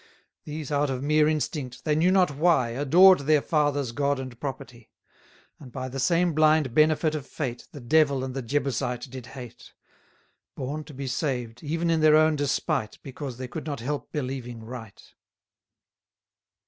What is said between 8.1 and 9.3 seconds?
and the Jebusite did